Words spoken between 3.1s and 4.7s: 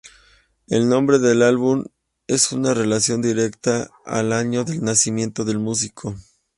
directa al año